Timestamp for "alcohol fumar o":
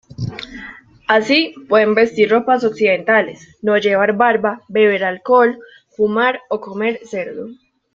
5.03-6.59